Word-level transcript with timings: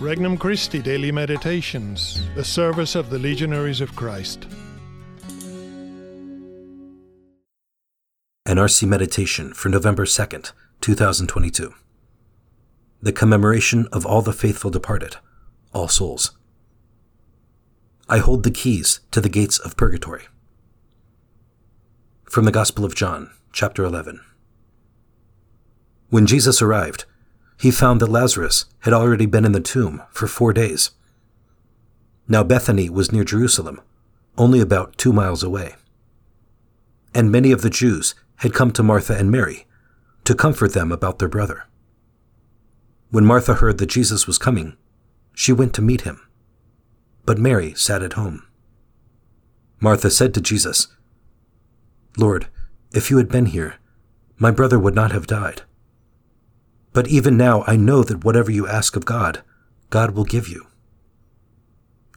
Regnum 0.00 0.38
Christi 0.38 0.80
Daily 0.80 1.10
Meditations, 1.10 2.22
the 2.36 2.44
service 2.44 2.94
of 2.94 3.10
the 3.10 3.18
Legionaries 3.18 3.80
of 3.80 3.96
Christ. 3.96 4.46
NRC 8.46 8.86
Meditation 8.86 9.52
for 9.52 9.70
November 9.70 10.04
2nd, 10.04 10.52
2022. 10.80 11.74
The 13.02 13.12
commemoration 13.12 13.88
of 13.90 14.06
all 14.06 14.22
the 14.22 14.32
faithful 14.32 14.70
departed, 14.70 15.16
all 15.74 15.88
souls. 15.88 16.30
I 18.08 18.18
hold 18.18 18.44
the 18.44 18.52
keys 18.52 19.00
to 19.10 19.20
the 19.20 19.28
gates 19.28 19.58
of 19.58 19.76
purgatory. 19.76 20.28
From 22.30 22.44
the 22.44 22.52
Gospel 22.52 22.84
of 22.84 22.94
John, 22.94 23.32
chapter 23.52 23.82
11. 23.82 24.20
When 26.08 26.24
Jesus 26.24 26.62
arrived, 26.62 27.04
he 27.58 27.70
found 27.70 28.00
that 28.00 28.10
Lazarus 28.10 28.66
had 28.80 28.92
already 28.92 29.26
been 29.26 29.44
in 29.44 29.52
the 29.52 29.60
tomb 29.60 30.02
for 30.10 30.26
four 30.26 30.52
days. 30.52 30.92
Now 32.28 32.44
Bethany 32.44 32.88
was 32.88 33.10
near 33.10 33.24
Jerusalem, 33.24 33.80
only 34.36 34.60
about 34.60 34.96
two 34.96 35.12
miles 35.12 35.42
away. 35.42 35.74
And 37.14 37.32
many 37.32 37.50
of 37.50 37.62
the 37.62 37.70
Jews 37.70 38.14
had 38.36 38.54
come 38.54 38.70
to 38.72 38.82
Martha 38.82 39.16
and 39.16 39.30
Mary 39.30 39.66
to 40.24 40.34
comfort 40.34 40.72
them 40.72 40.92
about 40.92 41.18
their 41.18 41.28
brother. 41.28 41.64
When 43.10 43.24
Martha 43.24 43.54
heard 43.54 43.78
that 43.78 43.86
Jesus 43.86 44.26
was 44.26 44.38
coming, 44.38 44.76
she 45.34 45.52
went 45.52 45.74
to 45.74 45.82
meet 45.82 46.02
him. 46.02 46.20
But 47.24 47.38
Mary 47.38 47.74
sat 47.74 48.02
at 48.02 48.12
home. 48.12 48.46
Martha 49.80 50.10
said 50.10 50.34
to 50.34 50.40
Jesus, 50.40 50.88
Lord, 52.16 52.48
if 52.92 53.10
you 53.10 53.16
had 53.16 53.28
been 53.28 53.46
here, 53.46 53.76
my 54.36 54.50
brother 54.50 54.78
would 54.78 54.94
not 54.94 55.12
have 55.12 55.26
died. 55.26 55.62
But 56.92 57.08
even 57.08 57.36
now 57.36 57.64
I 57.66 57.76
know 57.76 58.02
that 58.02 58.24
whatever 58.24 58.50
you 58.50 58.66
ask 58.66 58.96
of 58.96 59.04
God, 59.04 59.42
God 59.90 60.12
will 60.12 60.24
give 60.24 60.48
you. 60.48 60.66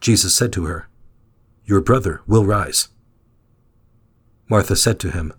Jesus 0.00 0.34
said 0.34 0.52
to 0.54 0.64
her, 0.64 0.88
Your 1.64 1.80
brother 1.80 2.22
will 2.26 2.46
rise. 2.46 2.88
Martha 4.48 4.74
said 4.74 4.98
to 5.00 5.10
him, 5.10 5.32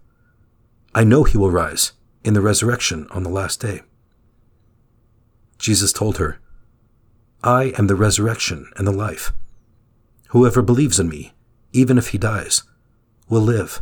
I 0.94 1.04
know 1.04 1.24
he 1.24 1.38
will 1.38 1.52
rise 1.52 1.94
in 2.24 2.34
the 2.34 2.42
resurrection 2.42 3.08
on 3.12 3.24
the 3.24 3.30
last 3.30 3.60
day. 3.60 3.82
Jesus 5.58 5.92
told 5.92 6.18
her, 6.18 6.40
I 7.44 7.74
am 7.78 7.88
the 7.88 7.96
resurrection 7.96 8.72
and 8.78 8.88
the 8.88 8.92
life. 8.92 9.34
Whoever 10.30 10.62
believes 10.62 11.00
in 11.00 11.10
me, 11.10 11.34
even 11.74 11.98
if 11.98 12.10
he 12.10 12.18
dies, 12.18 12.64
will 13.28 13.42
live. 13.42 13.82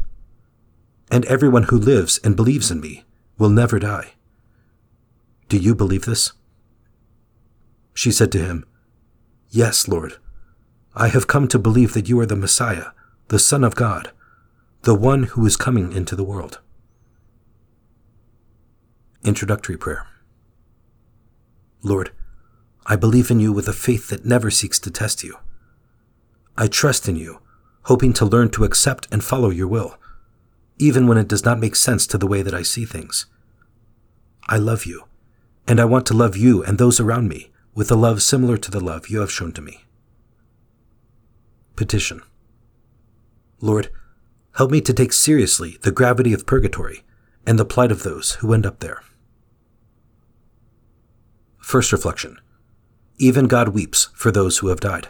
And 1.11 1.25
everyone 1.25 1.63
who 1.63 1.77
lives 1.77 2.19
and 2.23 2.35
believes 2.35 2.71
in 2.71 2.79
me 2.79 3.03
will 3.37 3.49
never 3.49 3.79
die. 3.79 4.13
Do 5.49 5.57
you 5.57 5.73
believe 5.73 6.05
this? 6.05 6.31
She 7.95 8.11
said 8.11 8.31
to 8.33 8.45
him, 8.45 8.65
Yes, 9.49 9.87
Lord. 9.87 10.17
I 10.95 11.07
have 11.07 11.25
come 11.25 11.47
to 11.47 11.57
believe 11.57 11.93
that 11.93 12.07
you 12.07 12.19
are 12.19 12.25
the 12.27 12.35
Messiah, 12.35 12.91
the 13.29 13.39
Son 13.39 13.63
of 13.63 13.73
God, 13.73 14.11
the 14.83 14.93
one 14.93 15.23
who 15.23 15.45
is 15.47 15.57
coming 15.57 15.91
into 15.91 16.15
the 16.15 16.23
world. 16.23 16.59
Introductory 19.23 19.75
Prayer 19.75 20.05
Lord, 21.81 22.11
I 22.85 22.95
believe 22.95 23.31
in 23.31 23.39
you 23.39 23.51
with 23.51 23.67
a 23.67 23.73
faith 23.73 24.09
that 24.09 24.25
never 24.25 24.51
seeks 24.51 24.77
to 24.79 24.91
test 24.91 25.23
you. 25.23 25.37
I 26.57 26.67
trust 26.67 27.09
in 27.09 27.15
you, 27.15 27.41
hoping 27.83 28.13
to 28.13 28.25
learn 28.25 28.49
to 28.51 28.65
accept 28.65 29.07
and 29.11 29.23
follow 29.23 29.49
your 29.49 29.67
will, 29.67 29.97
even 30.77 31.07
when 31.07 31.17
it 31.17 31.27
does 31.27 31.43
not 31.43 31.59
make 31.59 31.75
sense 31.75 32.05
to 32.07 32.19
the 32.19 32.27
way 32.27 32.43
that 32.43 32.53
I 32.53 32.61
see 32.61 32.85
things. 32.85 33.25
I 34.47 34.57
love 34.57 34.85
you 34.85 35.08
and 35.69 35.79
I 35.79 35.85
want 35.85 36.07
to 36.07 36.15
love 36.15 36.35
you 36.35 36.63
and 36.63 36.79
those 36.79 36.99
around 36.99 37.29
me 37.29 37.51
with 37.75 37.91
a 37.91 37.95
love 37.95 38.23
similar 38.23 38.57
to 38.57 38.71
the 38.71 38.79
love 38.79 39.07
you 39.07 39.19
have 39.19 39.31
shown 39.31 39.51
to 39.53 39.61
me. 39.61 39.85
Petition 41.75 42.23
Lord, 43.61 43.91
help 44.55 44.71
me 44.71 44.81
to 44.81 44.93
take 44.93 45.13
seriously 45.13 45.77
the 45.83 45.91
gravity 45.91 46.33
of 46.33 46.47
purgatory 46.47 47.03
and 47.45 47.59
the 47.59 47.65
plight 47.65 47.91
of 47.91 48.01
those 48.01 48.33
who 48.35 48.51
end 48.51 48.65
up 48.65 48.79
there. 48.79 49.03
First 51.59 51.91
reflection 51.91 52.39
Even 53.19 53.45
God 53.47 53.69
weeps 53.69 54.09
for 54.15 54.31
those 54.31 54.57
who 54.57 54.69
have 54.69 54.79
died. 54.79 55.09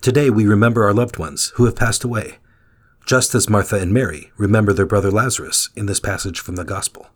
Today 0.00 0.30
we 0.30 0.46
remember 0.46 0.84
our 0.84 0.92
loved 0.92 1.16
ones 1.16 1.52
who 1.54 1.64
have 1.64 1.76
passed 1.76 2.02
away, 2.02 2.38
just 3.06 3.36
as 3.36 3.48
Martha 3.48 3.78
and 3.78 3.94
Mary 3.94 4.32
remember 4.36 4.72
their 4.72 4.84
brother 4.84 5.12
Lazarus 5.12 5.68
in 5.76 5.86
this 5.86 6.00
passage 6.00 6.40
from 6.40 6.56
the 6.56 6.64
Gospel. 6.64 7.06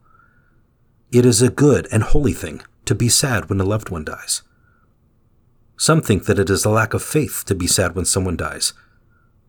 It 1.13 1.27
is 1.27 1.43
a 1.43 1.51
good 1.51 1.87
and 1.93 2.03
holy 2.03 2.33
thing 2.33 2.63
to 2.87 2.95
be 2.95 3.11
sad 3.11 3.51
when 3.51 3.61
a 3.61 3.65
loved 3.65 3.91
one 3.91 4.03
dies. 4.03 4.41
Some 5.77 6.01
think 6.01 6.25
that 6.25 6.39
it 6.39 6.49
is 6.49 6.65
a 6.65 6.71
lack 6.71 6.95
of 6.95 7.03
faith 7.03 7.45
to 7.47 7.55
be 7.55 7.67
sad 7.67 7.95
when 7.95 8.07
someone 8.07 8.35
dies. 8.35 8.73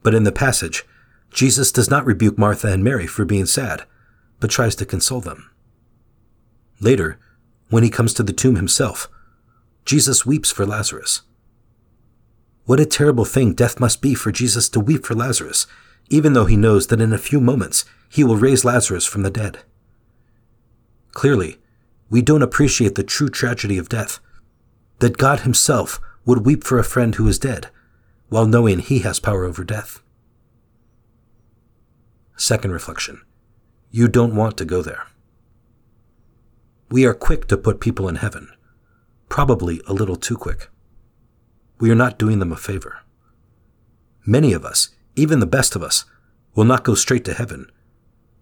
But 0.02 0.14
in 0.14 0.26
the 0.26 0.34
passage, 0.34 0.84
Jesus 1.32 1.72
does 1.72 1.90
not 1.90 2.06
rebuke 2.06 2.38
Martha 2.38 2.68
and 2.68 2.84
Mary 2.84 3.08
for 3.08 3.24
being 3.24 3.46
sad, 3.46 3.84
but 4.42 4.50
tries 4.50 4.76
to 4.76 4.86
console 4.86 5.22
them. 5.22 5.50
Later, 6.82 7.18
when 7.70 7.84
he 7.84 7.90
comes 7.90 8.14
to 8.16 8.24
the 8.24 8.34
tomb 8.34 8.58
himself, 8.58 9.10
Jesus 9.86 10.26
weeps 10.26 10.52
for 10.52 10.66
Lazarus. 10.66 11.22
What 12.66 12.82
a 12.82 12.86
terrible 12.86 13.26
thing 13.26 13.54
death 13.54 13.80
must 13.80 14.02
be 14.02 14.16
for 14.16 14.34
Jesus 14.34 14.68
to 14.68 14.82
weep 14.82 15.06
for 15.06 15.16
Lazarus, 15.16 15.66
even 16.10 16.34
though 16.34 16.46
he 16.46 16.58
knows 16.58 16.88
that 16.88 17.00
in 17.00 17.14
a 17.14 17.18
few 17.18 17.40
moments 17.40 17.86
he 18.10 18.22
will 18.22 18.36
raise 18.36 18.66
Lazarus 18.66 19.06
from 19.06 19.24
the 19.24 19.32
dead. 19.32 19.60
Clearly, 21.14 21.60
we 22.10 22.22
don't 22.22 22.42
appreciate 22.42 22.96
the 22.96 23.04
true 23.04 23.30
tragedy 23.30 23.78
of 23.78 23.90
death 23.90 24.20
that 25.00 25.18
God 25.18 25.42
Himself 25.42 26.00
would 26.26 26.46
weep 26.46 26.64
for 26.64 26.80
a 26.80 26.84
friend 26.84 27.16
who 27.16 27.28
is 27.28 27.40
dead, 27.40 27.70
while 28.30 28.46
knowing 28.46 28.80
He 28.80 29.00
has 29.00 29.20
power 29.20 29.46
over 29.46 29.64
death. 29.64 30.02
Second 32.36 32.72
reflection 32.72 33.22
You 33.92 34.08
don't 34.08 34.36
want 34.36 34.58
to 34.58 34.66
go 34.66 34.82
there. 34.82 35.08
We 36.90 37.06
are 37.06 37.14
quick 37.14 37.48
to 37.48 37.58
put 37.58 37.80
people 37.80 38.08
in 38.08 38.16
heaven, 38.16 38.50
probably 39.30 39.82
a 39.88 39.94
little 39.94 40.16
too 40.16 40.38
quick. 40.38 40.70
We 41.80 41.90
are 41.92 41.96
not 41.96 42.20
doing 42.20 42.40
them 42.40 42.52
a 42.52 42.58
favor. 42.58 43.02
Many 44.26 44.54
of 44.54 44.64
us, 44.64 44.90
even 45.16 45.40
the 45.40 45.46
best 45.46 45.76
of 45.76 45.84
us, 45.84 46.06
will 46.56 46.66
not 46.66 46.84
go 46.84 46.96
straight 46.96 47.26
to 47.26 47.34
heaven, 47.34 47.70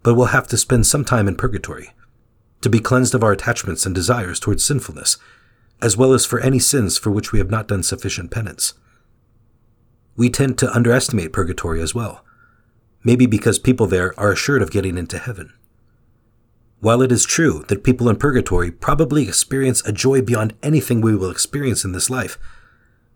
but 0.02 0.14
will 0.14 0.26
have 0.26 0.46
to 0.48 0.56
spend 0.56 0.86
some 0.86 1.04
time 1.04 1.28
in 1.28 1.36
purgatory 1.36 1.92
to 2.62 2.70
be 2.70 2.80
cleansed 2.80 3.14
of 3.14 3.22
our 3.22 3.32
attachments 3.32 3.84
and 3.84 3.94
desires 3.94 4.40
towards 4.40 4.64
sinfulness, 4.64 5.18
as 5.80 5.96
well 5.96 6.12
as 6.12 6.24
for 6.24 6.40
any 6.40 6.58
sins 6.58 6.96
for 6.96 7.10
which 7.10 7.32
we 7.32 7.38
have 7.38 7.50
not 7.50 7.68
done 7.68 7.82
sufficient 7.82 8.30
penance. 8.30 8.74
We 10.16 10.30
tend 10.30 10.58
to 10.58 10.72
underestimate 10.72 11.32
purgatory 11.32 11.82
as 11.82 11.94
well, 11.94 12.24
maybe 13.02 13.26
because 13.26 13.58
people 13.58 13.86
there 13.86 14.18
are 14.18 14.32
assured 14.32 14.62
of 14.62 14.70
getting 14.70 14.96
into 14.96 15.18
heaven. 15.18 15.52
While 16.80 17.02
it 17.02 17.12
is 17.12 17.24
true 17.24 17.64
that 17.68 17.84
people 17.84 18.08
in 18.08 18.16
purgatory 18.16 18.70
probably 18.70 19.28
experience 19.28 19.86
a 19.86 19.92
joy 19.92 20.22
beyond 20.22 20.54
anything 20.62 21.00
we 21.00 21.16
will 21.16 21.30
experience 21.30 21.84
in 21.84 21.92
this 21.92 22.10
life, 22.10 22.38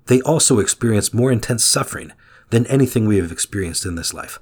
they 0.06 0.20
also 0.22 0.60
experience 0.60 1.14
more 1.14 1.32
intense 1.32 1.64
suffering 1.64 2.12
than 2.50 2.66
anything 2.66 3.06
we 3.06 3.16
have 3.16 3.32
experienced 3.32 3.84
in 3.84 3.96
this 3.96 4.14
life. 4.14 4.38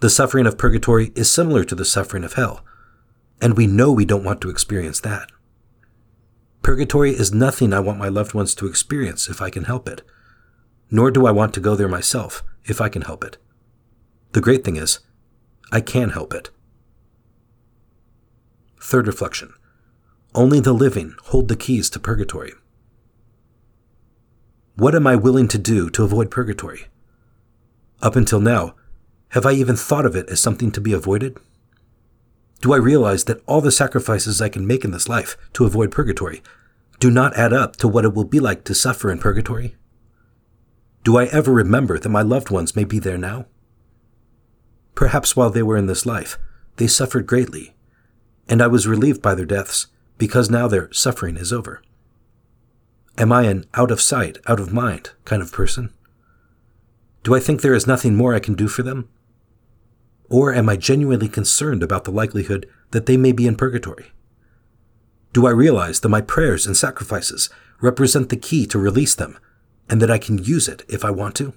The 0.00 0.10
suffering 0.10 0.46
of 0.46 0.58
purgatory 0.58 1.12
is 1.14 1.32
similar 1.32 1.64
to 1.64 1.74
the 1.74 1.84
suffering 1.84 2.24
of 2.24 2.34
hell 2.34 2.62
and 3.44 3.58
we 3.58 3.66
know 3.66 3.92
we 3.92 4.06
don't 4.06 4.24
want 4.24 4.40
to 4.40 4.48
experience 4.48 5.00
that. 5.00 5.30
Purgatory 6.62 7.10
is 7.10 7.30
nothing 7.30 7.74
I 7.74 7.78
want 7.78 7.98
my 7.98 8.08
loved 8.08 8.32
ones 8.32 8.54
to 8.54 8.66
experience 8.66 9.28
if 9.28 9.42
I 9.42 9.50
can 9.50 9.64
help 9.64 9.86
it, 9.86 10.00
nor 10.90 11.10
do 11.10 11.26
I 11.26 11.30
want 11.30 11.52
to 11.52 11.60
go 11.60 11.76
there 11.76 11.86
myself 11.86 12.42
if 12.64 12.80
I 12.80 12.88
can 12.88 13.02
help 13.02 13.22
it. 13.22 13.36
The 14.32 14.40
great 14.40 14.64
thing 14.64 14.76
is, 14.76 15.00
I 15.70 15.82
can 15.82 16.08
help 16.08 16.32
it. 16.32 16.48
Third 18.80 19.06
reflection 19.06 19.52
Only 20.34 20.58
the 20.58 20.72
living 20.72 21.14
hold 21.24 21.48
the 21.48 21.56
keys 21.56 21.90
to 21.90 22.00
purgatory. 22.00 22.54
What 24.76 24.94
am 24.94 25.06
I 25.06 25.16
willing 25.16 25.48
to 25.48 25.58
do 25.58 25.90
to 25.90 26.04
avoid 26.04 26.30
purgatory? 26.30 26.86
Up 28.00 28.16
until 28.16 28.40
now, 28.40 28.74
have 29.28 29.44
I 29.44 29.52
even 29.52 29.76
thought 29.76 30.06
of 30.06 30.16
it 30.16 30.30
as 30.30 30.40
something 30.40 30.72
to 30.72 30.80
be 30.80 30.94
avoided? 30.94 31.36
Do 32.60 32.72
I 32.72 32.78
realize 32.78 33.24
that 33.24 33.42
all 33.46 33.60
the 33.60 33.70
sacrifices 33.70 34.40
I 34.40 34.48
can 34.48 34.66
make 34.66 34.84
in 34.84 34.90
this 34.90 35.08
life 35.08 35.36
to 35.52 35.66
avoid 35.66 35.90
purgatory 35.90 36.42
do 36.98 37.10
not 37.10 37.36
add 37.36 37.52
up 37.52 37.76
to 37.76 37.88
what 37.88 38.04
it 38.04 38.14
will 38.14 38.24
be 38.24 38.40
like 38.40 38.64
to 38.64 38.74
suffer 38.74 39.10
in 39.10 39.18
purgatory? 39.18 39.76
Do 41.02 41.18
I 41.18 41.26
ever 41.26 41.52
remember 41.52 41.98
that 41.98 42.08
my 42.08 42.22
loved 42.22 42.50
ones 42.50 42.74
may 42.74 42.84
be 42.84 42.98
there 42.98 43.18
now? 43.18 43.46
Perhaps 44.94 45.36
while 45.36 45.50
they 45.50 45.62
were 45.62 45.76
in 45.76 45.86
this 45.86 46.06
life, 46.06 46.38
they 46.76 46.86
suffered 46.86 47.26
greatly, 47.26 47.74
and 48.48 48.62
I 48.62 48.68
was 48.68 48.86
relieved 48.86 49.20
by 49.20 49.34
their 49.34 49.44
deaths 49.44 49.88
because 50.16 50.48
now 50.48 50.66
their 50.66 50.90
suffering 50.92 51.36
is 51.36 51.52
over. 51.52 51.82
Am 53.18 53.32
I 53.32 53.42
an 53.42 53.66
out 53.74 53.90
of 53.90 54.00
sight, 54.00 54.38
out 54.46 54.60
of 54.60 54.72
mind 54.72 55.10
kind 55.24 55.42
of 55.42 55.52
person? 55.52 55.92
Do 57.22 57.34
I 57.34 57.40
think 57.40 57.60
there 57.60 57.74
is 57.74 57.86
nothing 57.86 58.16
more 58.16 58.34
I 58.34 58.40
can 58.40 58.54
do 58.54 58.68
for 58.68 58.82
them? 58.82 59.08
Or 60.34 60.52
am 60.52 60.68
I 60.68 60.74
genuinely 60.74 61.28
concerned 61.28 61.80
about 61.84 62.02
the 62.02 62.10
likelihood 62.10 62.68
that 62.90 63.06
they 63.06 63.16
may 63.16 63.30
be 63.30 63.46
in 63.46 63.54
purgatory? 63.54 64.06
Do 65.32 65.46
I 65.46 65.50
realize 65.50 66.00
that 66.00 66.08
my 66.08 66.20
prayers 66.20 66.66
and 66.66 66.76
sacrifices 66.76 67.50
represent 67.80 68.30
the 68.30 68.36
key 68.36 68.66
to 68.66 68.78
release 68.80 69.14
them 69.14 69.38
and 69.88 70.02
that 70.02 70.10
I 70.10 70.18
can 70.18 70.38
use 70.38 70.66
it 70.66 70.82
if 70.88 71.04
I 71.04 71.12
want 71.12 71.36
to? 71.36 71.54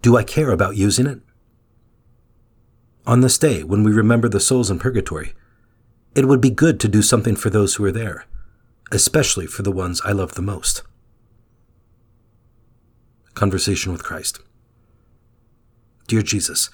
Do 0.00 0.16
I 0.16 0.22
care 0.22 0.52
about 0.52 0.76
using 0.76 1.08
it? 1.08 1.18
On 3.04 3.20
this 3.20 3.36
day, 3.36 3.64
when 3.64 3.82
we 3.82 3.90
remember 3.90 4.28
the 4.28 4.38
souls 4.38 4.70
in 4.70 4.78
purgatory, 4.78 5.32
it 6.14 6.28
would 6.28 6.40
be 6.40 6.50
good 6.50 6.78
to 6.78 6.88
do 6.88 7.02
something 7.02 7.34
for 7.34 7.50
those 7.50 7.74
who 7.74 7.84
are 7.84 7.90
there, 7.90 8.26
especially 8.92 9.48
for 9.48 9.62
the 9.62 9.72
ones 9.72 10.00
I 10.04 10.12
love 10.12 10.34
the 10.34 10.40
most. 10.40 10.84
Conversation 13.34 13.90
with 13.90 14.04
Christ. 14.04 14.38
Dear 16.06 16.22
Jesus, 16.22 16.70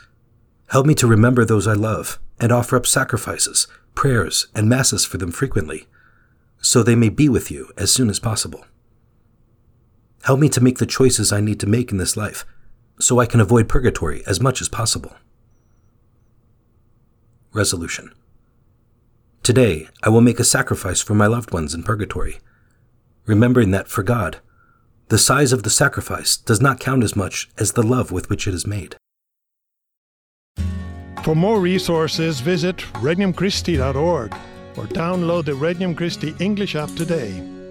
help 0.72 0.86
me 0.86 0.94
to 0.94 1.06
remember 1.06 1.44
those 1.44 1.66
I 1.66 1.74
love 1.74 2.18
and 2.40 2.50
offer 2.50 2.76
up 2.76 2.86
sacrifices, 2.86 3.66
prayers, 3.94 4.46
and 4.54 4.70
masses 4.70 5.04
for 5.04 5.18
them 5.18 5.30
frequently, 5.30 5.86
so 6.62 6.82
they 6.82 6.94
may 6.94 7.10
be 7.10 7.28
with 7.28 7.50
you 7.50 7.70
as 7.76 7.92
soon 7.92 8.08
as 8.08 8.18
possible. 8.18 8.64
Help 10.24 10.40
me 10.40 10.48
to 10.48 10.62
make 10.62 10.78
the 10.78 10.86
choices 10.86 11.30
I 11.30 11.42
need 11.42 11.60
to 11.60 11.66
make 11.66 11.92
in 11.92 11.98
this 11.98 12.16
life, 12.16 12.46
so 12.98 13.18
I 13.18 13.26
can 13.26 13.38
avoid 13.38 13.68
purgatory 13.68 14.22
as 14.26 14.40
much 14.40 14.62
as 14.62 14.70
possible. 14.70 15.14
Resolution 17.52 18.14
Today, 19.42 19.88
I 20.02 20.08
will 20.08 20.22
make 20.22 20.40
a 20.40 20.44
sacrifice 20.44 21.02
for 21.02 21.14
my 21.14 21.26
loved 21.26 21.52
ones 21.52 21.74
in 21.74 21.82
purgatory, 21.82 22.38
remembering 23.26 23.72
that 23.72 23.88
for 23.88 24.02
God, 24.02 24.38
the 25.08 25.18
size 25.18 25.52
of 25.52 25.64
the 25.64 25.70
sacrifice 25.70 26.38
does 26.38 26.62
not 26.62 26.80
count 26.80 27.04
as 27.04 27.14
much 27.14 27.50
as 27.58 27.72
the 27.72 27.82
love 27.82 28.10
with 28.10 28.30
which 28.30 28.48
it 28.48 28.54
is 28.54 28.66
made. 28.66 28.96
For 31.22 31.36
more 31.36 31.60
resources, 31.60 32.40
visit 32.40 32.78
regnumchristi.org 32.78 34.34
or 34.76 34.84
download 34.86 35.44
the 35.44 35.52
Regnum 35.52 35.96
Christi 35.96 36.34
English 36.40 36.74
app 36.74 36.88
today. 36.96 37.61